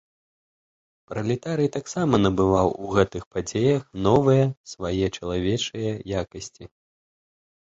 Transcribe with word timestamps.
Пралетарый 1.11 1.69
таксама 1.75 2.15
набываў 2.25 2.71
у 2.85 2.89
гэтых 2.95 3.23
падзеях 3.35 3.81
новыя 4.07 4.43
свае 4.73 5.05
чалавечыя 5.17 5.93
якасці. 6.25 6.65